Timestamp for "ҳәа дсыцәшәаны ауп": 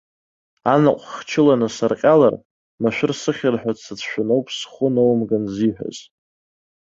3.61-4.47